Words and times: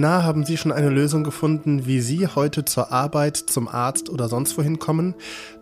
Na, 0.00 0.22
haben 0.22 0.44
Sie 0.44 0.56
schon 0.56 0.70
eine 0.70 0.90
Lösung 0.90 1.24
gefunden, 1.24 1.86
wie 1.86 2.00
Sie 2.00 2.28
heute 2.28 2.64
zur 2.64 2.92
Arbeit, 2.92 3.36
zum 3.36 3.66
Arzt 3.66 4.08
oder 4.10 4.28
sonst 4.28 4.56
wohin 4.56 4.78
kommen? 4.78 5.16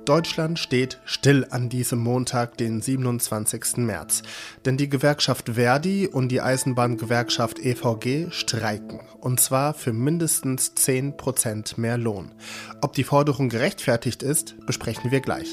Deutschland 0.06 0.60
steht 0.60 1.00
still 1.04 1.48
an 1.50 1.68
diesem 1.68 1.98
Montag, 1.98 2.56
den 2.56 2.80
27. 2.80 3.78
März. 3.78 4.22
Denn 4.64 4.76
die 4.76 4.88
Gewerkschaft 4.88 5.54
Verdi 5.54 6.06
und 6.06 6.28
die 6.28 6.40
Eisenbahngewerkschaft 6.40 7.58
EVG 7.58 8.30
streiken. 8.30 9.00
Und 9.20 9.40
zwar 9.40 9.74
für 9.74 9.92
mindestens 9.92 10.74
10% 10.76 11.80
mehr 11.80 11.98
Lohn. 11.98 12.30
Ob 12.80 12.92
die 12.92 13.02
Forderung 13.02 13.48
gerechtfertigt 13.48 14.22
ist, 14.22 14.54
besprechen 14.64 15.10
wir 15.10 15.20
gleich. 15.20 15.48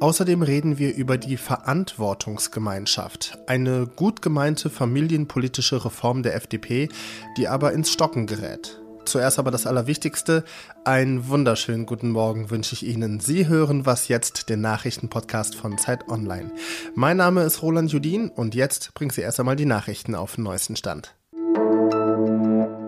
Außerdem 0.00 0.42
reden 0.42 0.78
wir 0.78 0.96
über 0.96 1.16
die 1.16 1.36
Verantwortungsgemeinschaft, 1.36 3.38
eine 3.46 3.86
gut 3.86 4.20
gemeinte 4.20 4.68
familienpolitische 4.68 5.84
Reform 5.84 6.24
der 6.24 6.34
FDP, 6.34 6.88
die 7.36 7.46
aber 7.46 7.72
ins 7.72 7.92
Stocken 7.92 8.26
gerät. 8.26 8.80
Zuerst 9.06 9.38
aber 9.38 9.50
das 9.50 9.66
Allerwichtigste. 9.66 10.44
Einen 10.84 11.28
wunderschönen 11.28 11.86
guten 11.86 12.10
Morgen 12.10 12.50
wünsche 12.50 12.74
ich 12.74 12.84
Ihnen. 12.84 13.20
Sie 13.20 13.46
hören 13.48 13.86
was 13.86 14.08
jetzt, 14.08 14.48
den 14.48 14.60
Nachrichtenpodcast 14.60 15.54
von 15.54 15.78
Zeit 15.78 16.08
Online. 16.08 16.50
Mein 16.94 17.16
Name 17.16 17.42
ist 17.42 17.62
Roland 17.62 17.92
Judin 17.92 18.28
und 18.28 18.54
jetzt 18.54 18.92
bringt 18.94 19.12
Sie 19.12 19.22
erst 19.22 19.40
einmal 19.40 19.56
die 19.56 19.64
Nachrichten 19.64 20.14
auf 20.14 20.34
den 20.34 20.44
neuesten 20.44 20.76
Stand. 20.76 21.14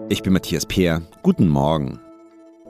Ich 0.09 0.23
bin 0.23 0.33
Matthias 0.33 0.67
Peer. 0.67 1.03
Guten 1.23 1.49
Morgen. 1.49 2.01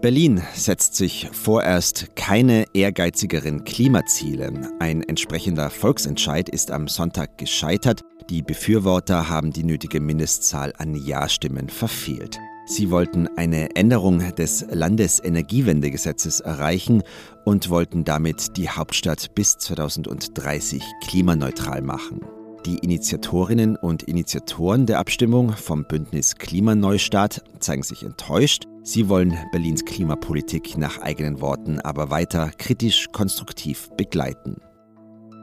Berlin 0.01 0.43
setzt 0.55 0.95
sich 0.95 1.29
vorerst 1.33 2.15
keine 2.15 2.67
ehrgeizigeren 2.73 3.65
Klimaziele. 3.65 4.53
Ein 4.79 5.03
entsprechender 5.03 5.71
Volksentscheid 5.71 6.49
ist 6.49 6.71
am 6.71 6.87
Sonntag 6.87 7.37
gescheitert. 7.39 8.03
Die 8.31 8.43
Befürworter 8.43 9.29
haben 9.29 9.53
die 9.53 9.65
nötige 9.65 10.01
Mindestzahl 10.01 10.73
an 10.79 10.95
Ja-Stimmen 10.95 11.69
verfehlt. 11.69 12.39
Sie 12.71 12.91
wollten 12.91 13.29
eine 13.39 13.75
Änderung 13.77 14.35
des 14.35 14.67
Landesenergiewendegesetzes 14.71 16.41
erreichen 16.41 17.03
und 17.47 17.71
wollten 17.71 18.05
damit 18.05 18.59
die 18.59 18.69
Hauptstadt 18.69 19.35
bis 19.35 19.57
2030 19.57 20.83
klimaneutral 21.07 21.81
machen. 21.81 22.21
Die 22.67 22.77
Initiatorinnen 22.77 23.77
und 23.77 24.03
Initiatoren 24.03 24.85
der 24.85 24.99
Abstimmung 24.99 25.53
vom 25.53 25.87
Bündnis 25.89 26.37
Klimaneustart 26.37 27.43
zeigen 27.59 27.83
sich 27.83 28.03
enttäuscht. 28.03 28.65
Sie 28.83 29.09
wollen 29.09 29.39
Berlins 29.51 29.87
Klimapolitik 29.87 30.77
nach 30.77 31.01
eigenen 31.01 31.41
Worten 31.41 31.81
aber 31.81 32.11
weiter 32.11 32.51
kritisch 32.59 33.07
konstruktiv 33.13 33.89
begleiten. 33.97 34.57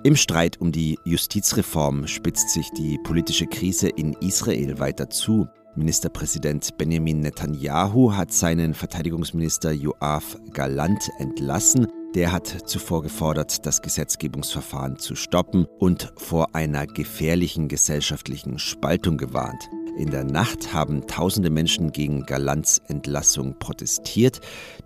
Im 0.03 0.16
Streit 0.16 0.62
um 0.62 0.72
die 0.72 1.00
Justizreform 1.06 2.06
spitzt 2.06 2.52
sich 2.52 2.70
die 2.78 3.00
politische 3.03 3.48
Krise 3.48 3.90
in 3.90 4.14
Israel 4.22 4.78
weiter 4.78 5.09
zu. 5.09 5.48
Ministerpräsident 5.76 6.78
Benjamin 6.78 7.20
Netanyahu 7.20 8.14
hat 8.14 8.31
seinen 8.31 8.73
Verteidigungsminister 8.73 9.72
Joaf 9.72 10.38
Galant 10.54 11.09
entlassen. 11.20 11.88
Der 12.16 12.31
hat 12.31 12.48
zuvor 12.48 13.04
gefordert, 13.04 13.66
das 13.66 13.81
Gesetzgebungsverfahren 13.81 14.98
zu 14.98 15.16
stoppen 15.16 15.66
und 15.80 16.14
vor 16.16 16.56
einer 16.56 16.88
gefährlichen 16.88 17.68
gesellschaftlichen 17.68 18.58
Spaltung 18.58 19.18
gewarnt. 19.18 19.70
In 19.98 20.12
der 20.12 20.23
Nacht 20.23 20.73
haben 20.73 21.08
tausende 21.08 21.50
Menschen 21.50 21.92
gegen 21.92 22.26
Galants 22.26 22.81
Entlassung 22.88 23.58
protestiert. 23.59 24.40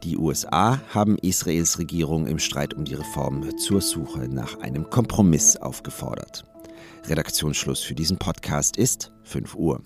Die 0.03 0.17
USA 0.17 0.79
haben 0.93 1.17
Israels 1.19 1.77
Regierung 1.77 2.25
im 2.25 2.39
Streit 2.39 2.73
um 2.73 2.85
die 2.85 2.95
Reform 2.95 3.57
zur 3.57 3.81
Suche 3.81 4.27
nach 4.27 4.59
einem 4.59 4.89
Kompromiss 4.89 5.55
aufgefordert. 5.55 6.45
Redaktionsschluss 7.07 7.81
für 7.81 7.95
diesen 7.95 8.17
Podcast 8.17 8.77
ist 8.77 9.11
5 9.23 9.55
Uhr. 9.55 9.81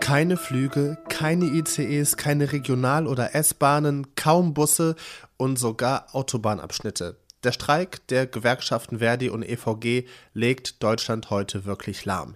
Keine 0.00 0.36
Flüge, 0.38 0.96
keine 1.08 1.44
ICEs, 1.44 2.16
keine 2.16 2.52
Regional- 2.52 3.06
oder 3.06 3.34
S-Bahnen, 3.34 4.14
kaum 4.14 4.54
Busse 4.54 4.96
und 5.36 5.58
sogar 5.58 6.06
Autobahnabschnitte. 6.14 7.16
Der 7.44 7.52
Streik 7.52 8.04
der 8.08 8.26
Gewerkschaften 8.26 8.98
Verdi 8.98 9.28
und 9.28 9.44
EVG 9.44 10.08
legt 10.34 10.82
Deutschland 10.82 11.30
heute 11.30 11.64
wirklich 11.64 12.04
lahm. 12.04 12.34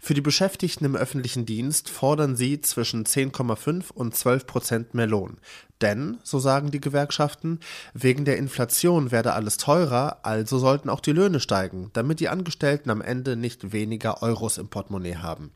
Für 0.00 0.14
die 0.14 0.20
Beschäftigten 0.20 0.84
im 0.84 0.96
öffentlichen 0.96 1.46
Dienst 1.46 1.88
fordern 1.88 2.34
sie 2.34 2.60
zwischen 2.60 3.04
10,5 3.04 3.92
und 3.92 4.16
12 4.16 4.46
Prozent 4.48 4.94
mehr 4.94 5.06
Lohn. 5.06 5.36
Denn, 5.80 6.18
so 6.24 6.40
sagen 6.40 6.72
die 6.72 6.80
Gewerkschaften, 6.80 7.60
wegen 7.94 8.24
der 8.24 8.38
Inflation 8.38 9.12
werde 9.12 9.34
alles 9.34 9.56
teurer, 9.56 10.18
also 10.24 10.58
sollten 10.58 10.90
auch 10.90 11.00
die 11.00 11.12
Löhne 11.12 11.38
steigen, 11.38 11.90
damit 11.92 12.18
die 12.18 12.28
Angestellten 12.28 12.90
am 12.90 13.02
Ende 13.02 13.36
nicht 13.36 13.72
weniger 13.72 14.20
Euros 14.20 14.58
im 14.58 14.68
Portemonnaie 14.68 15.16
haben. 15.16 15.52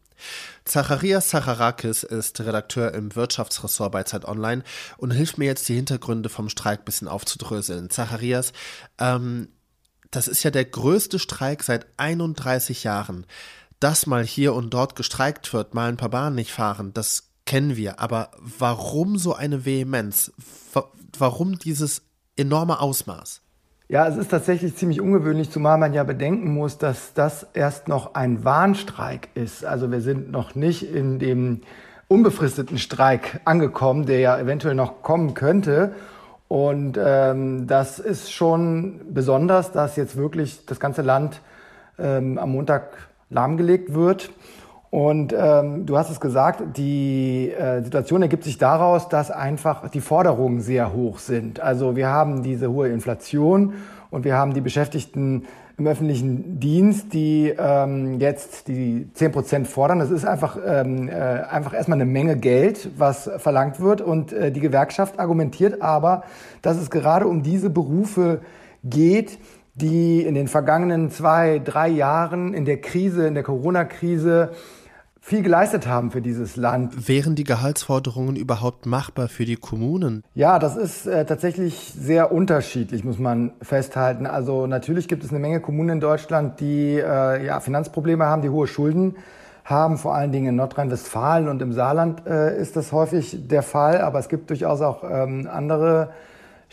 Zacharias 0.65 1.29
Zacharakis 1.29 2.03
ist 2.03 2.41
Redakteur 2.41 2.95
im 2.95 3.15
Wirtschaftsressort 3.15 3.93
bei 3.93 4.03
Zeit 4.05 4.25
Online 4.25 4.63
und 4.97 5.11
hilft 5.11 5.39
mir 5.39 5.47
jetzt, 5.47 5.69
die 5.69 5.75
Hintergründe 5.75 6.29
vom 6.29 6.49
Streik 6.49 6.81
ein 6.81 6.85
bisschen 6.85 7.09
aufzudröseln. 7.09 7.91
Zacharias, 7.91 8.53
ähm, 8.99 9.49
das 10.11 10.29
ist 10.29 10.43
ja 10.43 10.51
der 10.51 10.65
größte 10.65 11.19
Streik 11.19 11.63
seit 11.63 11.87
31 11.97 12.85
Jahren. 12.85 13.27
Dass 13.81 14.07
mal 14.07 14.25
hier 14.25 14.55
und 14.55 14.71
dort 14.73 14.97
gestreikt 14.97 15.53
wird, 15.53 15.75
mal 15.75 15.89
ein 15.89 15.97
paar 15.97 16.09
Bahnen 16.09 16.37
nicht 16.37 16.53
fahren, 16.53 16.95
das 16.95 17.31
kennen 17.45 17.77
wir. 17.77 18.01
Aber 18.01 18.31
warum 18.39 19.19
so 19.19 19.35
eine 19.35 19.65
Vehemenz? 19.65 20.33
Warum 21.19 21.59
dieses 21.59 22.03
enorme 22.37 22.81
Ausmaß? 22.81 23.44
Ja, 23.95 24.09
es 24.09 24.17
ist 24.17 24.33
tatsächlich 24.33 24.75
ziemlich 24.75 25.01
ungewöhnlich, 25.01 25.53
zumal 25.53 25.79
man 25.79 25.95
ja 25.95 26.03
bedenken 26.03 26.53
muss, 26.53 26.79
dass 26.79 27.15
das 27.15 27.47
erst 27.55 27.87
noch 27.87 28.17
ein 28.17 28.43
Warnstreik 28.45 29.29
ist. 29.37 29.65
Also 29.65 29.93
wir 29.93 30.01
sind 30.01 30.33
noch 30.33 30.57
nicht 30.57 30.93
in 30.93 31.21
dem 31.21 31.61
unbefristeten 32.09 32.79
Streik 32.79 33.41
angekommen, 33.45 34.05
der 34.05 34.19
ja 34.19 34.37
eventuell 34.37 34.75
noch 34.75 35.03
kommen 35.03 35.35
könnte. 35.35 35.95
Und 36.49 36.99
ähm, 37.01 37.69
das 37.69 38.01
ist 38.01 38.33
schon 38.33 39.01
besonders, 39.15 39.71
dass 39.71 39.95
jetzt 39.95 40.17
wirklich 40.17 40.67
das 40.67 40.81
ganze 40.81 41.03
Land 41.03 41.41
ähm, 41.97 42.37
am 42.37 42.51
Montag 42.51 42.99
lahmgelegt 43.31 43.95
wird. 43.95 44.33
Und 44.95 45.35
ähm, 45.37 45.87
du 45.87 45.99
hast 45.99 46.09
es 46.09 46.21
gesagt, 46.21 46.77
die 46.77 47.51
äh, 47.51 47.83
Situation 47.83 48.23
ergibt 48.23 48.45
sich 48.45 48.59
daraus, 48.59 49.09
dass 49.09 49.33
einfach 49.33 49.89
die 49.89 50.01
Forderungen 50.01 50.61
sehr 50.61 50.93
hoch 50.93 51.19
sind. 51.19 51.59
Also 51.59 51.97
wir 51.97 52.11
haben 52.11 52.45
diese 52.45 52.71
hohe 52.71 52.91
Inflation 52.91 53.73
und 54.13 54.25
wir 54.25 54.37
haben 54.37 54.55
die 54.55 54.61
Beschäftigten 54.61 55.47
im 55.79 55.89
öffentlichen 55.89 56.61
Dienst, 56.61 57.13
die 57.13 57.53
ähm, 57.59 58.21
jetzt 58.21 58.69
die 58.69 59.09
10 59.15 59.33
Prozent 59.33 59.67
fordern. 59.67 59.99
Das 59.99 60.13
ist 60.13 60.25
einfach, 60.25 60.59
ähm, 60.65 61.09
äh, 61.09 61.13
einfach 61.13 61.75
erstmal 61.75 62.01
eine 62.01 62.09
Menge 62.09 62.37
Geld, 62.37 62.91
was 62.97 63.29
verlangt 63.39 63.81
wird. 63.81 64.01
Und 64.01 64.33
äh, 64.33 64.53
die 64.53 64.61
Gewerkschaft 64.61 65.19
argumentiert 65.19 65.83
aber, 65.83 66.23
dass 66.63 66.77
es 66.77 66.89
gerade 66.89 67.27
um 67.27 67.43
diese 67.43 67.69
Berufe 67.69 68.43
geht, 68.85 69.41
die 69.75 70.23
in 70.23 70.37
den 70.37 70.47
vergangenen 70.47 71.11
zwei, 71.11 71.59
drei 71.59 71.89
Jahren 71.89 72.55
in 72.55 72.65
der 72.65 72.81
Krise, 72.81 73.27
in 73.27 73.35
der 73.35 73.43
Corona-Krise 73.43 74.51
viel 75.25 75.41
geleistet 75.41 75.87
haben 75.87 76.11
für 76.11 76.21
dieses 76.21 76.57
Land. 76.57 77.09
Wären 77.09 77.35
die 77.35 77.45
Gehaltsforderungen 77.45 78.37
überhaupt 78.37 78.85
machbar 78.85 79.29
für 79.29 79.47
die 79.47 79.57
Kommunen? 79.57 80.23
Ja, 80.35 80.59
das 80.59 80.77
ist 80.77 81.07
äh, 81.07 81.25
tatsächlich 81.25 81.95
sehr 81.99 82.31
unterschiedlich, 82.31 83.05
muss 83.05 83.19
man 83.19 83.53
festhalten. 83.63 84.27
Also 84.27 84.67
natürlich 84.67 85.09
gibt 85.09 85.25
es 85.25 85.31
eine 85.31 85.39
Menge 85.39 85.61
Kommunen 85.61 85.89
in 85.89 86.01
Deutschland, 86.01 86.61
die 86.61 86.99
äh, 86.99 87.47
ja, 87.47 87.61
Finanzprobleme 87.61 88.27
haben, 88.27 88.43
die 88.43 88.51
hohe 88.51 88.67
Schulden 88.67 89.17
haben. 89.65 89.97
Vor 89.97 90.15
allen 90.15 90.31
Dingen 90.31 90.49
in 90.49 90.57
Nordrhein-Westfalen 90.57 91.49
und 91.49 91.63
im 91.63 91.73
Saarland 91.73 92.27
äh, 92.27 92.61
ist 92.61 92.77
das 92.77 92.93
häufig 92.93 93.49
der 93.49 93.63
Fall. 93.63 94.03
Aber 94.03 94.19
es 94.19 94.29
gibt 94.29 94.51
durchaus 94.51 94.83
auch 94.83 95.05
ähm, 95.11 95.49
andere 95.51 96.11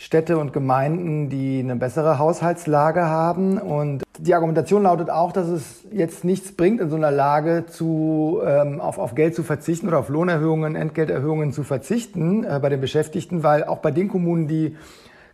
Städte 0.02 0.36
und 0.36 0.52
Gemeinden, 0.52 1.28
die 1.28 1.60
eine 1.60 1.76
bessere 1.76 2.18
Haushaltslage 2.18 3.06
haben. 3.06 3.56
Und 3.58 4.02
die 4.18 4.34
Argumentation 4.34 4.82
lautet 4.82 5.10
auch, 5.10 5.30
dass 5.30 5.46
es 5.46 5.84
jetzt 5.92 6.24
nichts 6.24 6.50
bringt, 6.50 6.80
in 6.80 6.90
so 6.90 6.96
einer 6.96 7.12
Lage 7.12 7.66
zu, 7.68 8.40
ähm, 8.44 8.80
auf, 8.80 8.98
auf 8.98 9.14
Geld 9.14 9.36
zu 9.36 9.44
verzichten 9.44 9.86
oder 9.86 10.00
auf 10.00 10.08
Lohnerhöhungen, 10.08 10.74
Entgelterhöhungen 10.74 11.52
zu 11.52 11.62
verzichten 11.62 12.42
äh, 12.42 12.58
bei 12.60 12.68
den 12.68 12.80
Beschäftigten, 12.80 13.44
weil 13.44 13.62
auch 13.62 13.78
bei 13.78 13.92
den 13.92 14.08
Kommunen, 14.08 14.48
die 14.48 14.76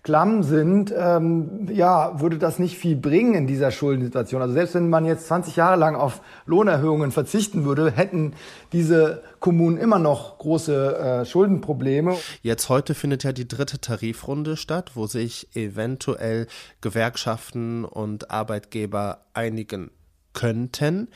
klamm 0.02 0.42
sind, 0.42 0.92
ähm, 0.96 1.68
ja, 1.72 2.20
würde 2.20 2.38
das 2.38 2.58
nicht 2.58 2.78
viel 2.78 2.96
bringen 2.96 3.34
in 3.34 3.46
dieser 3.46 3.70
Schuldensituation. 3.70 4.40
Also 4.42 4.54
selbst 4.54 4.74
wenn 4.74 4.88
man 4.88 5.04
jetzt 5.04 5.26
20 5.26 5.56
Jahre 5.56 5.76
lang 5.76 5.96
auf 5.96 6.20
Lohnerhöhungen 6.46 7.10
verzichten 7.10 7.64
würde, 7.64 7.90
hätten 7.90 8.34
diese 8.72 9.22
Kommunen 9.40 9.76
immer 9.76 9.98
noch 9.98 10.38
große 10.38 10.96
äh, 10.96 11.24
Schuldenprobleme. 11.24 12.16
Jetzt 12.42 12.68
heute 12.68 12.94
findet 12.94 13.24
ja 13.24 13.32
die 13.32 13.48
dritte 13.48 13.80
Tarifrunde 13.80 14.56
statt, 14.56 14.92
wo 14.94 15.06
sich 15.06 15.54
eventuell 15.56 16.46
Gewerkschaften 16.80 17.84
und 17.84 18.30
Arbeitgeber 18.30 19.26
einigen 19.34 19.90
könnten. 20.32 21.08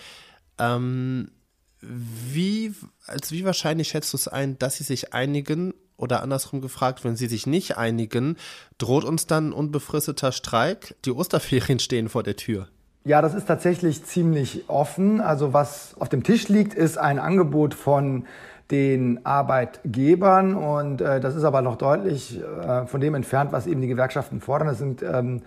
Ähm, 0.58 1.30
wie, 1.80 2.74
als 3.06 3.32
wie 3.32 3.44
wahrscheinlich 3.44 3.88
schätzt 3.88 4.12
du 4.12 4.16
es 4.16 4.28
ein, 4.28 4.58
dass 4.58 4.76
sie 4.76 4.84
sich 4.84 5.12
einigen 5.12 5.74
oder 5.96 6.22
andersrum 6.22 6.60
gefragt, 6.60 7.04
wenn 7.04 7.16
sie 7.16 7.26
sich 7.26 7.46
nicht 7.46 7.78
einigen, 7.78 8.36
droht 8.78 9.04
uns 9.04 9.26
dann 9.26 9.48
ein 9.48 9.52
unbefristeter 9.52 10.32
Streik? 10.32 10.96
Die 11.04 11.12
Osterferien 11.12 11.78
stehen 11.78 12.08
vor 12.08 12.22
der 12.22 12.36
Tür. 12.36 12.68
Ja, 13.04 13.20
das 13.20 13.34
ist 13.34 13.46
tatsächlich 13.46 14.04
ziemlich 14.04 14.64
offen. 14.68 15.20
Also 15.20 15.52
was 15.52 15.96
auf 15.98 16.08
dem 16.08 16.22
Tisch 16.22 16.48
liegt, 16.48 16.74
ist 16.74 16.98
ein 16.98 17.18
Angebot 17.18 17.74
von 17.74 18.26
den 18.70 19.26
Arbeitgebern 19.26 20.54
und 20.54 21.00
äh, 21.00 21.20
das 21.20 21.34
ist 21.34 21.44
aber 21.44 21.62
noch 21.62 21.76
deutlich 21.76 22.40
äh, 22.40 22.86
von 22.86 23.00
dem 23.00 23.14
entfernt, 23.14 23.52
was 23.52 23.66
eben 23.66 23.80
die 23.80 23.88
Gewerkschaften 23.88 24.40
fordern. 24.40 24.68
Das 24.68 24.78
sind 24.78 25.02
ähm, 25.02 25.42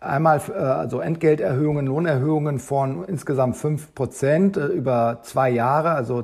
einmal 0.00 0.40
äh, 0.48 0.52
also 0.52 1.00
Entgelterhöhungen, 1.00 1.86
Lohnerhöhungen 1.86 2.58
von 2.58 3.04
insgesamt 3.04 3.56
fünf 3.56 3.94
Prozent 3.94 4.56
äh, 4.56 4.66
über 4.66 5.18
zwei 5.22 5.50
Jahre, 5.50 5.90
also 5.90 6.22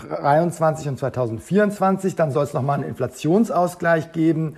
2023 0.00 0.88
und 0.88 0.98
2024. 0.98 2.16
Dann 2.16 2.30
soll 2.30 2.44
es 2.44 2.54
nochmal 2.54 2.80
einen 2.80 2.88
Inflationsausgleich 2.88 4.12
geben 4.12 4.56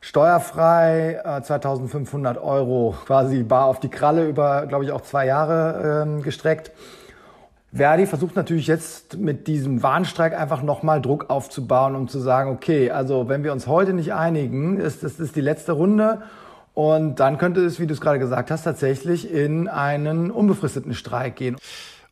steuerfrei, 0.00 1.20
äh, 1.24 1.42
2500 1.42 2.38
Euro 2.38 2.94
quasi 3.06 3.42
bar 3.42 3.66
auf 3.66 3.80
die 3.80 3.88
Kralle 3.88 4.28
über, 4.28 4.66
glaube 4.66 4.84
ich, 4.84 4.92
auch 4.92 5.00
zwei 5.00 5.26
Jahre 5.26 6.04
ähm, 6.04 6.22
gestreckt. 6.22 6.70
Verdi 7.72 8.06
versucht 8.06 8.34
natürlich 8.34 8.66
jetzt 8.66 9.18
mit 9.18 9.46
diesem 9.46 9.82
Warnstreik 9.82 10.38
einfach 10.38 10.62
nochmal 10.62 11.02
Druck 11.02 11.28
aufzubauen, 11.28 11.96
um 11.96 12.08
zu 12.08 12.18
sagen, 12.18 12.50
okay, 12.50 12.90
also 12.90 13.28
wenn 13.28 13.44
wir 13.44 13.52
uns 13.52 13.66
heute 13.66 13.92
nicht 13.92 14.14
einigen, 14.14 14.78
ist 14.78 15.04
das 15.04 15.20
ist 15.20 15.36
die 15.36 15.42
letzte 15.42 15.72
Runde 15.72 16.22
und 16.72 17.20
dann 17.20 17.36
könnte 17.36 17.60
es, 17.60 17.78
wie 17.78 17.86
du 17.86 17.92
es 17.92 18.00
gerade 18.00 18.18
gesagt 18.18 18.50
hast, 18.50 18.62
tatsächlich 18.62 19.30
in 19.30 19.68
einen 19.68 20.30
unbefristeten 20.30 20.94
Streik 20.94 21.36
gehen. 21.36 21.56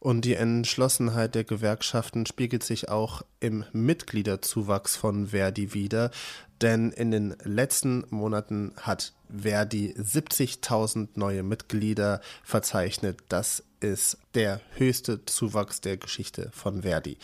Und 0.06 0.24
die 0.24 0.36
Entschlossenheit 0.36 1.34
der 1.34 1.42
Gewerkschaften 1.42 2.26
spiegelt 2.26 2.62
sich 2.62 2.88
auch 2.88 3.22
im 3.40 3.64
Mitgliederzuwachs 3.72 4.94
von 4.94 5.26
Verdi 5.26 5.74
wider. 5.74 6.12
Denn 6.60 6.92
in 6.92 7.10
den 7.10 7.34
letzten 7.42 8.04
Monaten 8.10 8.72
hat 8.80 9.14
Verdi 9.36 9.96
70.000 9.98 11.08
neue 11.16 11.42
Mitglieder 11.42 12.20
verzeichnet. 12.44 13.18
Das 13.28 13.64
ist 13.80 14.18
der 14.36 14.60
höchste 14.76 15.24
Zuwachs 15.24 15.80
der 15.80 15.96
Geschichte 15.96 16.50
von 16.52 16.82
Verdi. 16.82 17.18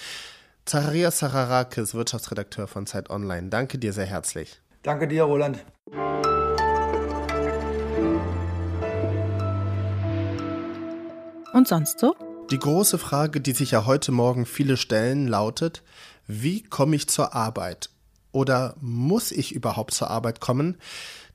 Zacharias 0.65 1.21
Sacharakis, 1.21 1.95
Wirtschaftsredakteur 1.95 2.67
von 2.67 2.87
Zeit 2.87 3.11
Online. 3.11 3.49
Danke 3.49 3.79
dir 3.79 3.93
sehr 3.93 4.07
herzlich. 4.07 4.61
Danke 4.83 5.07
dir, 5.07 5.23
Roland. 5.23 5.65
Und 11.53 11.69
sonst 11.69 12.01
so? 12.01 12.17
Die 12.51 12.59
große 12.59 12.99
Frage, 12.99 13.41
die 13.41 13.53
sich 13.53 13.71
ja 13.71 13.87
heute 13.87 14.13
Morgen 14.13 14.45
viele 14.47 14.77
stellen, 14.77 15.27
lautet, 15.27 15.83
wie 16.27 16.63
komme 16.63 16.97
ich 16.97 17.09
zur 17.09 17.35
Arbeit? 17.35 17.91
Oder 18.31 18.77
muss 18.81 19.33
ich 19.33 19.53
überhaupt 19.55 19.95
zur 19.95 20.11
Arbeit 20.11 20.41
kommen? 20.41 20.77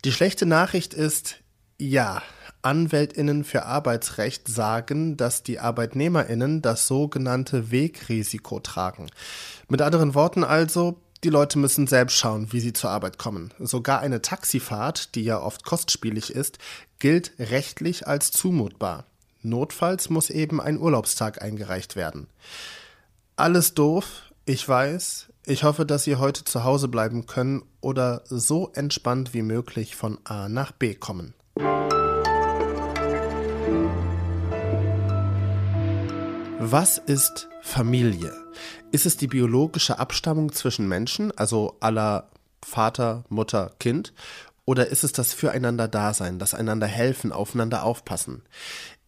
Die 0.06 0.12
schlechte 0.12 0.46
Nachricht 0.46 0.94
ist, 0.94 1.38
ja, 1.80 2.22
Anwältinnen 2.62 3.44
für 3.44 3.66
Arbeitsrecht 3.66 4.48
sagen, 4.48 5.16
dass 5.16 5.44
die 5.44 5.60
Arbeitnehmerinnen 5.60 6.62
das 6.62 6.88
sogenannte 6.88 7.72
Wegrisiko 7.72 8.60
tragen. 8.60 9.08
Mit 9.70 9.82
anderen 9.82 10.16
Worten 10.16 10.44
also, 10.44 11.00
die 11.24 11.30
Leute 11.30 11.58
müssen 11.58 11.88
selbst 11.88 12.18
schauen, 12.18 12.52
wie 12.52 12.60
sie 12.60 12.74
zur 12.74 12.90
Arbeit 12.90 13.18
kommen. 13.18 13.54
Sogar 13.60 14.02
eine 14.02 14.22
Taxifahrt, 14.22 15.16
die 15.16 15.24
ja 15.24 15.42
oft 15.42 15.64
kostspielig 15.64 16.32
ist, 16.32 16.60
gilt 17.00 17.32
rechtlich 17.40 18.08
als 18.08 18.32
zumutbar. 18.32 19.06
Notfalls 19.42 20.10
muss 20.10 20.30
eben 20.30 20.60
ein 20.60 20.80
Urlaubstag 20.80 21.42
eingereicht 21.42 21.96
werden. 21.96 22.28
Alles 23.36 23.74
doof, 23.74 24.34
ich 24.46 24.68
weiß. 24.68 25.28
Ich 25.46 25.64
hoffe, 25.64 25.86
dass 25.86 26.04
Sie 26.04 26.16
heute 26.16 26.44
zu 26.44 26.64
Hause 26.64 26.88
bleiben 26.88 27.26
können 27.26 27.64
oder 27.82 28.24
so 28.26 28.72
entspannt 28.74 29.34
wie 29.34 29.44
möglich 29.44 29.96
von 29.96 30.20
A 30.26 30.50
nach 30.50 30.72
B 30.72 30.96
kommen. 30.96 31.34
Was 36.60 36.98
ist 36.98 37.48
Familie? 37.62 38.34
Ist 38.92 39.06
es 39.06 39.16
die 39.16 39.28
biologische 39.28 40.00
Abstammung 40.00 40.52
zwischen 40.52 40.88
Menschen, 40.88 41.32
also 41.38 41.78
aller 41.80 42.30
Vater, 42.66 43.24
Mutter, 43.30 43.72
Kind? 43.80 44.14
Oder 44.66 44.88
ist 44.88 45.06
es 45.06 45.14
das 45.14 45.34
Füreinander-Dasein, 45.34 46.40
das 46.40 46.54
einander 46.54 46.88
helfen, 46.88 47.32
aufeinander 47.32 47.84
aufpassen? 47.84 48.44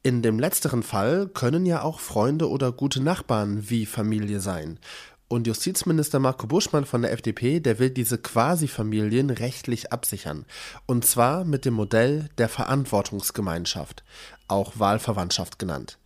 In 0.01 0.21
dem 0.21 0.39
letzteren 0.39 0.81
Fall 0.81 1.27
können 1.27 1.65
ja 1.65 1.81
auch 1.81 1.99
Freunde 1.99 2.49
oder 2.49 2.71
gute 2.71 3.03
Nachbarn 3.03 3.69
wie 3.69 3.85
Familie 3.85 4.39
sein. 4.39 4.79
Und 5.27 5.45
Justizminister 5.45 6.19
Marco 6.19 6.47
Buschmann 6.47 6.85
von 6.85 7.01
der 7.01 7.11
FDP, 7.11 7.59
der 7.59 7.79
will 7.79 7.89
diese 7.89 8.17
Quasi-Familien 8.17 9.29
rechtlich 9.29 9.91
absichern. 9.91 10.45
Und 10.85 11.05
zwar 11.05 11.43
mit 11.43 11.65
dem 11.65 11.73
Modell 11.73 12.29
der 12.37 12.47
Verantwortungsgemeinschaft, 12.47 14.05
auch 14.47 14.79
Wahlverwandtschaft 14.79 15.59
genannt. 15.59 15.99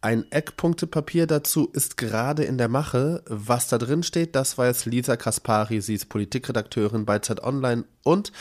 Ein 0.00 0.30
Eckpunktepapier 0.30 1.28
dazu 1.28 1.70
ist 1.72 1.96
gerade 1.96 2.42
in 2.42 2.58
der 2.58 2.68
Mache. 2.68 3.22
Was 3.28 3.68
da 3.68 3.78
drin 3.78 4.02
steht, 4.02 4.34
das 4.34 4.58
weiß 4.58 4.86
Lisa 4.86 5.16
Kaspari, 5.16 5.80
sie 5.80 5.94
ist 5.94 6.08
Politikredakteurin 6.08 7.06
bei 7.06 7.20
Zeit 7.20 7.42
Online 7.44 7.84
und 8.02 8.32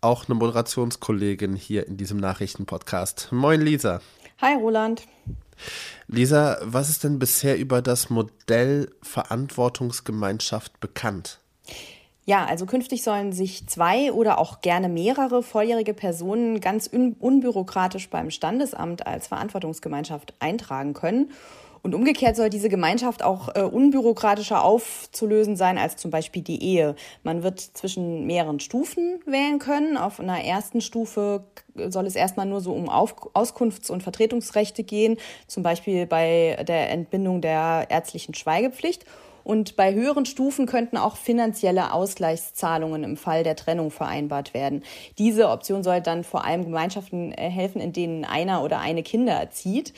auch 0.00 0.26
eine 0.26 0.36
Moderationskollegin 0.36 1.54
hier 1.54 1.86
in 1.86 1.96
diesem 1.96 2.18
Nachrichtenpodcast. 2.18 3.28
Moin 3.32 3.60
Lisa. 3.60 4.00
Hi 4.42 4.56
Roland. 4.56 5.06
Lisa, 6.08 6.58
was 6.62 6.90
ist 6.90 7.04
denn 7.04 7.20
bisher 7.20 7.56
über 7.56 7.80
das 7.80 8.10
Modell 8.10 8.90
Verantwortungsgemeinschaft 9.00 10.80
bekannt? 10.80 11.38
Ja, 12.24 12.44
also 12.46 12.66
künftig 12.66 13.04
sollen 13.04 13.32
sich 13.32 13.68
zwei 13.68 14.10
oder 14.10 14.38
auch 14.38 14.60
gerne 14.60 14.88
mehrere 14.88 15.44
volljährige 15.44 15.94
Personen 15.94 16.60
ganz 16.60 16.88
un 16.92 17.14
unbürokratisch 17.20 18.10
beim 18.10 18.30
Standesamt 18.30 19.06
als 19.06 19.28
Verantwortungsgemeinschaft 19.28 20.34
eintragen 20.40 20.92
können. 20.92 21.30
Und 21.82 21.96
umgekehrt 21.96 22.36
soll 22.36 22.48
diese 22.48 22.68
Gemeinschaft 22.68 23.24
auch 23.24 23.54
äh, 23.56 23.62
unbürokratischer 23.62 24.62
aufzulösen 24.62 25.56
sein 25.56 25.78
als 25.78 25.96
zum 25.96 26.12
Beispiel 26.12 26.42
die 26.42 26.62
Ehe. 26.62 26.94
Man 27.24 27.42
wird 27.42 27.58
zwischen 27.58 28.24
mehreren 28.24 28.60
Stufen 28.60 29.20
wählen 29.26 29.58
können. 29.58 29.96
Auf 29.96 30.20
einer 30.20 30.44
ersten 30.44 30.80
Stufe 30.80 31.44
soll 31.74 32.06
es 32.06 32.14
erstmal 32.14 32.46
nur 32.46 32.60
so 32.60 32.72
um 32.72 32.88
Auf 32.88 33.16
Auskunfts- 33.34 33.90
und 33.90 34.02
Vertretungsrechte 34.02 34.84
gehen, 34.84 35.16
zum 35.48 35.64
Beispiel 35.64 36.06
bei 36.06 36.62
der 36.68 36.90
Entbindung 36.90 37.40
der 37.40 37.86
ärztlichen 37.88 38.34
Schweigepflicht. 38.34 39.04
Und 39.44 39.76
bei 39.76 39.94
höheren 39.94 40.26
Stufen 40.26 40.66
könnten 40.66 40.96
auch 40.96 41.16
finanzielle 41.16 41.92
Ausgleichszahlungen 41.92 43.04
im 43.04 43.16
Fall 43.16 43.44
der 43.44 43.56
Trennung 43.56 43.90
vereinbart 43.90 44.54
werden. 44.54 44.82
Diese 45.18 45.48
Option 45.48 45.82
soll 45.82 46.00
dann 46.00 46.24
vor 46.24 46.44
allem 46.44 46.64
Gemeinschaften 46.64 47.32
äh, 47.32 47.50
helfen, 47.50 47.80
in 47.80 47.92
denen 47.92 48.24
einer 48.24 48.62
oder 48.62 48.80
eine 48.80 49.02
Kinder 49.02 49.32
erzieht. 49.32 49.92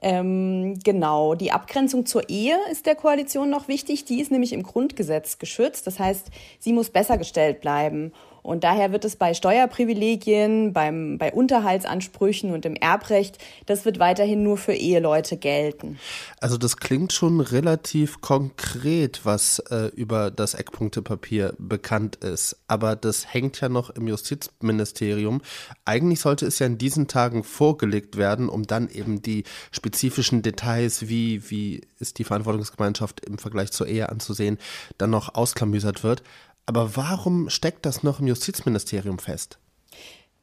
Ähm, 0.00 0.78
genau, 0.84 1.34
die 1.34 1.50
Abgrenzung 1.50 2.06
zur 2.06 2.28
Ehe 2.28 2.56
ist 2.70 2.86
der 2.86 2.94
Koalition 2.94 3.50
noch 3.50 3.68
wichtig. 3.68 4.04
Die 4.04 4.20
ist 4.20 4.30
nämlich 4.30 4.52
im 4.52 4.62
Grundgesetz 4.62 5.38
geschützt. 5.38 5.86
Das 5.86 5.98
heißt, 5.98 6.28
sie 6.58 6.72
muss 6.72 6.90
besser 6.90 7.18
gestellt 7.18 7.60
bleiben. 7.60 8.12
Und 8.48 8.64
daher 8.64 8.92
wird 8.92 9.04
es 9.04 9.14
bei 9.14 9.34
Steuerprivilegien, 9.34 10.72
beim, 10.72 11.18
bei 11.18 11.34
Unterhaltsansprüchen 11.34 12.50
und 12.50 12.64
im 12.64 12.76
Erbrecht, 12.76 13.36
das 13.66 13.84
wird 13.84 13.98
weiterhin 13.98 14.42
nur 14.42 14.56
für 14.56 14.72
Eheleute 14.72 15.36
gelten. 15.36 15.98
Also 16.40 16.56
das 16.56 16.78
klingt 16.78 17.12
schon 17.12 17.42
relativ 17.42 18.22
konkret, 18.22 19.20
was 19.24 19.58
äh, 19.70 19.90
über 19.94 20.30
das 20.30 20.54
Eckpunktepapier 20.54 21.56
bekannt 21.58 22.16
ist. 22.16 22.56
Aber 22.68 22.96
das 22.96 23.34
hängt 23.34 23.60
ja 23.60 23.68
noch 23.68 23.90
im 23.90 24.08
Justizministerium. 24.08 25.42
Eigentlich 25.84 26.20
sollte 26.20 26.46
es 26.46 26.58
ja 26.58 26.66
in 26.66 26.78
diesen 26.78 27.06
Tagen 27.06 27.44
vorgelegt 27.44 28.16
werden, 28.16 28.48
um 28.48 28.62
dann 28.62 28.88
eben 28.88 29.20
die 29.20 29.44
spezifischen 29.72 30.40
Details, 30.40 31.06
wie, 31.10 31.50
wie 31.50 31.82
ist 31.98 32.18
die 32.18 32.24
Verantwortungsgemeinschaft 32.24 33.26
im 33.26 33.36
Vergleich 33.36 33.72
zur 33.72 33.88
Ehe 33.88 34.08
anzusehen, 34.08 34.56
dann 34.96 35.10
noch 35.10 35.34
ausklamüsert 35.34 36.02
wird. 36.02 36.22
Aber 36.68 36.96
warum 36.96 37.48
steckt 37.48 37.86
das 37.86 38.02
noch 38.02 38.20
im 38.20 38.26
Justizministerium 38.26 39.18
fest? 39.18 39.58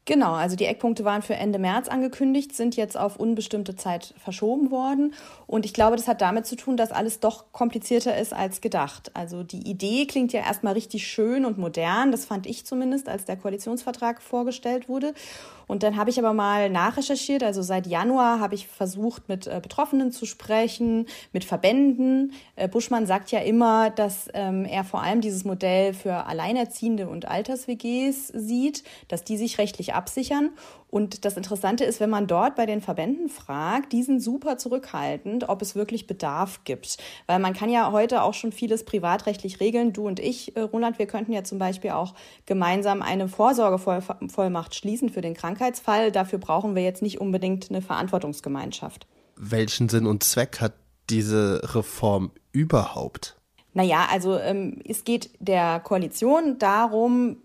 Genau, 0.07 0.33
also 0.33 0.55
die 0.55 0.65
Eckpunkte 0.65 1.03
waren 1.03 1.23
für 1.23 1.33
Ende 1.33 1.57
März 1.57 1.87
angekündigt, 1.87 2.55
sind 2.55 2.75
jetzt 2.75 2.95
auf 2.95 3.17
unbestimmte 3.17 3.75
Zeit 3.75 4.13
verschoben 4.17 4.69
worden. 4.69 5.15
Und 5.47 5.65
ich 5.65 5.73
glaube, 5.73 5.95
das 5.95 6.07
hat 6.07 6.21
damit 6.21 6.45
zu 6.45 6.55
tun, 6.55 6.77
dass 6.77 6.91
alles 6.91 7.19
doch 7.19 7.51
komplizierter 7.51 8.15
ist 8.15 8.31
als 8.31 8.61
gedacht. 8.61 9.09
Also 9.15 9.41
die 9.41 9.67
Idee 9.67 10.05
klingt 10.05 10.31
ja 10.31 10.41
erstmal 10.41 10.73
richtig 10.73 11.07
schön 11.07 11.43
und 11.43 11.57
modern, 11.57 12.11
das 12.11 12.25
fand 12.25 12.45
ich 12.45 12.67
zumindest, 12.67 13.09
als 13.09 13.25
der 13.25 13.35
Koalitionsvertrag 13.35 14.21
vorgestellt 14.21 14.87
wurde. 14.87 15.15
Und 15.67 15.81
dann 15.81 15.95
habe 15.95 16.11
ich 16.11 16.19
aber 16.19 16.33
mal 16.33 16.69
nachrecherchiert. 16.69 17.41
Also 17.41 17.63
seit 17.63 17.87
Januar 17.87 18.39
habe 18.39 18.53
ich 18.53 18.67
versucht, 18.67 19.27
mit 19.27 19.47
äh, 19.47 19.59
Betroffenen 19.61 20.11
zu 20.11 20.27
sprechen, 20.27 21.07
mit 21.33 21.43
Verbänden. 21.43 22.33
Äh, 22.55 22.67
Buschmann 22.67 23.07
sagt 23.07 23.31
ja 23.31 23.39
immer, 23.39 23.89
dass 23.89 24.27
ähm, 24.35 24.65
er 24.65 24.83
vor 24.83 25.01
allem 25.01 25.21
dieses 25.21 25.45
Modell 25.45 25.93
für 25.93 26.27
Alleinerziehende 26.27 27.07
und 27.07 27.27
Alters-WGs 27.27 28.27
sieht, 28.27 28.83
dass 29.07 29.23
die 29.23 29.37
sich 29.37 29.57
rechtlich 29.57 29.94
absichern. 29.95 30.51
Und 30.89 31.25
das 31.25 31.35
Interessante 31.35 31.83
ist, 31.83 31.99
wenn 31.99 32.09
man 32.09 32.27
dort 32.27 32.55
bei 32.55 32.65
den 32.65 32.81
Verbänden 32.81 33.27
fragt, 33.27 33.91
die 33.91 34.03
sind 34.03 34.21
super 34.21 34.57
zurückhaltend, 34.57 35.49
ob 35.49 35.61
es 35.61 35.75
wirklich 35.75 36.07
Bedarf 36.07 36.63
gibt. 36.63 36.97
Weil 37.27 37.39
man 37.39 37.53
kann 37.53 37.69
ja 37.69 37.91
heute 37.91 38.21
auch 38.21 38.33
schon 38.33 38.51
vieles 38.51 38.85
privatrechtlich 38.85 39.59
regeln. 39.59 39.91
Du 39.91 40.07
und 40.07 40.19
ich, 40.19 40.55
äh, 40.55 40.61
Roland, 40.61 40.99
wir 40.99 41.07
könnten 41.07 41.33
ja 41.33 41.43
zum 41.43 41.57
Beispiel 41.57 41.91
auch 41.91 42.13
gemeinsam 42.45 43.01
eine 43.01 43.27
Vorsorgevollmacht 43.27 44.75
schließen 44.75 45.09
für 45.09 45.21
den 45.21 45.33
Krankheitsfall. 45.33 46.11
Dafür 46.11 46.39
brauchen 46.39 46.75
wir 46.75 46.83
jetzt 46.83 47.01
nicht 47.01 47.19
unbedingt 47.19 47.69
eine 47.69 47.81
Verantwortungsgemeinschaft. 47.81 49.07
Welchen 49.35 49.89
Sinn 49.89 50.05
und 50.05 50.23
Zweck 50.23 50.61
hat 50.61 50.73
diese 51.09 51.61
Reform 51.75 52.31
überhaupt? 52.51 53.35
Naja, 53.73 54.07
also 54.09 54.39
ähm, 54.39 54.79
es 54.87 55.03
geht 55.03 55.31
der 55.39 55.81
Koalition 55.81 56.57
darum, 56.57 57.37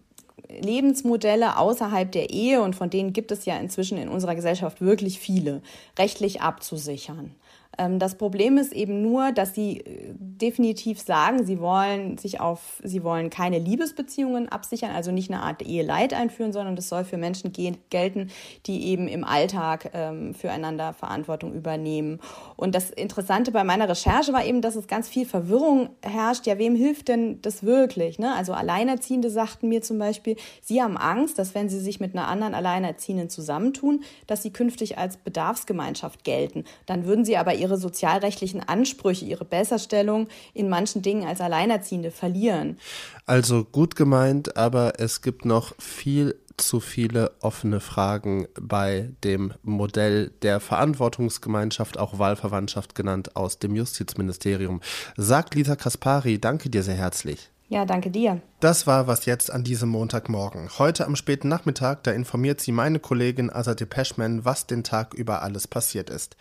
Lebensmodelle 0.60 1.56
außerhalb 1.56 2.10
der 2.10 2.30
Ehe, 2.30 2.60
und 2.62 2.74
von 2.76 2.90
denen 2.90 3.12
gibt 3.12 3.30
es 3.32 3.44
ja 3.44 3.56
inzwischen 3.58 3.98
in 3.98 4.08
unserer 4.08 4.34
Gesellschaft 4.34 4.80
wirklich 4.80 5.18
viele, 5.18 5.62
rechtlich 5.98 6.40
abzusichern. 6.40 7.34
Ähm, 7.78 7.98
das 7.98 8.16
Problem 8.16 8.58
ist 8.58 8.72
eben 8.72 9.02
nur, 9.02 9.32
dass 9.32 9.54
sie 9.54 9.78
äh, 9.78 10.14
definitiv 10.16 11.00
sagen, 11.00 11.44
sie 11.44 11.60
wollen 11.60 12.18
sich 12.18 12.40
auf, 12.40 12.80
sie 12.82 13.04
wollen 13.04 13.30
keine 13.30 13.58
Liebesbeziehungen 13.58 14.48
absichern, 14.48 14.90
also 14.90 15.12
nicht 15.12 15.30
eine 15.30 15.42
Art 15.42 15.62
Eheleid 15.62 16.14
einführen, 16.14 16.52
sondern 16.52 16.76
das 16.76 16.88
soll 16.88 17.04
für 17.04 17.16
Menschen 17.16 17.52
gelten, 17.52 18.30
die 18.66 18.86
eben 18.86 19.06
im 19.06 19.24
Alltag 19.24 19.90
ähm, 19.94 20.34
füreinander 20.34 20.92
Verantwortung 20.92 21.54
übernehmen. 21.54 22.20
Und 22.56 22.74
das 22.74 22.90
Interessante 22.90 23.52
bei 23.52 23.64
meiner 23.64 23.88
Recherche 23.88 24.32
war 24.32 24.44
eben, 24.44 24.62
dass 24.62 24.76
es 24.76 24.86
ganz 24.88 25.08
viel 25.08 25.26
Verwirrung 25.26 25.90
herrscht. 26.02 26.46
Ja, 26.46 26.58
wem 26.58 26.74
hilft 26.74 27.08
denn 27.08 27.40
das 27.42 27.62
wirklich? 27.62 28.18
Ne? 28.18 28.34
Also 28.34 28.52
Alleinerziehende 28.52 29.30
sagten 29.30 29.68
mir 29.68 29.82
zum 29.82 29.98
Beispiel, 29.98 30.36
sie 30.62 30.82
haben 30.82 30.96
Angst, 30.96 31.38
dass 31.38 31.54
wenn 31.54 31.68
sie 31.68 31.80
sich 31.80 32.00
mit 32.00 32.14
einer 32.14 32.28
anderen 32.28 32.54
Alleinerziehenden 32.54 33.30
zusammentun, 33.30 34.02
dass 34.26 34.42
sie 34.42 34.52
künftig 34.52 34.98
als 34.98 35.16
Bedarfsgemeinschaft 35.18 36.24
gelten. 36.24 36.64
Dann 36.86 37.04
würden 37.04 37.24
sie 37.24 37.36
aber 37.36 37.54
ihre 37.60 37.76
sozialrechtlichen 37.76 38.60
Ansprüche, 38.60 39.24
ihre 39.24 39.44
Besserstellung 39.44 40.28
in 40.54 40.68
manchen 40.68 41.02
Dingen 41.02 41.26
als 41.26 41.40
Alleinerziehende 41.40 42.10
verlieren. 42.10 42.78
Also 43.26 43.64
gut 43.64 43.96
gemeint, 43.96 44.56
aber 44.56 44.94
es 44.98 45.22
gibt 45.22 45.44
noch 45.44 45.74
viel 45.78 46.34
zu 46.56 46.80
viele 46.80 47.32
offene 47.40 47.80
Fragen 47.80 48.46
bei 48.60 49.10
dem 49.24 49.52
Modell 49.62 50.30
der 50.42 50.60
Verantwortungsgemeinschaft, 50.60 51.98
auch 51.98 52.18
Wahlverwandtschaft 52.18 52.94
genannt, 52.94 53.36
aus 53.36 53.58
dem 53.58 53.74
Justizministerium. 53.74 54.80
Sagt 55.16 55.54
Lisa 55.54 55.76
Kaspari, 55.76 56.38
danke 56.38 56.70
dir 56.70 56.82
sehr 56.82 56.94
herzlich. 56.94 57.50
Ja, 57.70 57.84
danke 57.84 58.10
dir. 58.10 58.40
Das 58.58 58.88
war 58.88 59.06
was 59.06 59.26
jetzt 59.26 59.52
an 59.52 59.62
diesem 59.62 59.90
Montagmorgen. 59.90 60.68
Heute 60.80 61.06
am 61.06 61.14
späten 61.14 61.46
Nachmittag, 61.46 62.02
da 62.02 62.10
informiert 62.10 62.60
sie 62.60 62.72
meine 62.72 62.98
Kollegin 62.98 63.48
Azadeh 63.48 63.86
Peschman, 63.86 64.44
was 64.44 64.66
den 64.66 64.82
Tag 64.82 65.14
über 65.14 65.42
alles 65.42 65.68
passiert 65.68 66.10
ist. 66.10 66.36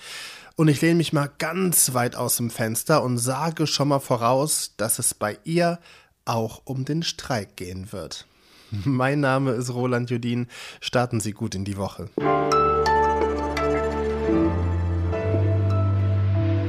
Und 0.60 0.68
ich 0.68 0.82
lehne 0.82 0.96
mich 0.96 1.14
mal 1.14 1.30
ganz 1.38 1.94
weit 1.94 2.18
aus 2.18 2.36
dem 2.36 2.50
Fenster 2.50 3.02
und 3.02 3.18
sage 3.18 3.66
schon 3.66 3.88
mal 3.88 4.00
voraus, 4.00 4.74
dass 4.76 5.00
es 5.00 5.14
bei 5.14 5.38
ihr 5.46 5.80
auch 6.26 6.64
um 6.66 6.84
den 6.84 7.02
Streik 7.02 7.56
gehen 7.56 7.94
wird. 7.94 8.28
Mein 8.84 9.22
Name 9.22 9.52
ist 9.52 9.74
Roland 9.74 10.10
Judin. 10.10 10.48
Starten 10.82 11.22
Sie 11.22 11.32
gut 11.32 11.56
in 11.56 11.64
die 11.64 11.78
Woche. 11.78 12.10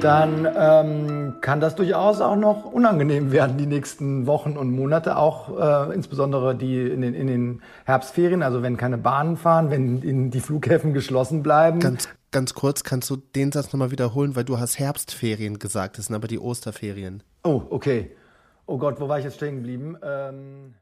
Dann 0.01 0.49
ähm, 0.57 1.35
kann 1.41 1.59
das 1.59 1.75
durchaus 1.75 2.21
auch 2.21 2.37
noch 2.37 2.67
unangenehm 2.67 3.33
werden, 3.33 3.59
die 3.59 3.67
nächsten 3.67 4.29
Wochen 4.29 4.53
und 4.53 4.71
Monate, 4.71 5.17
auch 5.17 5.91
äh, 5.91 5.95
insbesondere 5.97 6.55
die 6.55 6.81
in 6.81 7.01
den, 7.01 7.15
in 7.15 7.27
den 7.27 7.63
Herbstferien, 7.87 8.45
also 8.45 8.63
wenn 8.63 8.77
keine 8.77 8.99
Bahnen 8.99 9.37
fahren, 9.37 9.69
wenn 9.73 10.31
die 10.31 10.41
Flughäfen 10.41 10.95
geschlossen 10.95 11.43
bleiben. 11.43 11.81
Ganz 11.81 12.09
ganz 12.31 12.55
kurz, 12.55 12.85
kannst 12.85 13.11
du 13.11 13.17
den 13.17 13.53
Satz 13.53 13.73
nochmal 13.73 13.91
wiederholen, 13.91 14.37
weil 14.37 14.45
du 14.45 14.59
hast 14.59 14.79
Herbstferien 14.79 15.59
gesagt, 15.59 15.99
das 15.99 16.07
sind 16.07 16.15
aber 16.15 16.29
die 16.29 16.39
Osterferien. 16.39 17.23
Oh, 17.45 17.63
okay. 17.71 18.11
Oh 18.67 18.79
Gott, 18.79 19.01
wo 19.01 19.09
war 19.09 19.19
ich 19.19 19.25
jetzt 19.25 19.37
stehen 19.37 19.57
geblieben? 19.57 19.97
Ähm 20.03 20.75